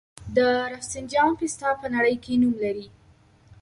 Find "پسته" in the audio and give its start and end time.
1.39-1.69